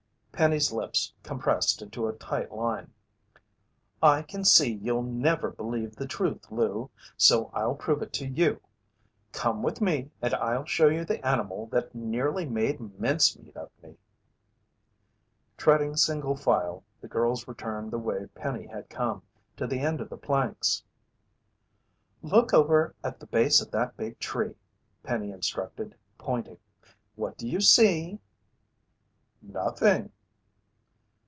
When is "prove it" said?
7.75-8.11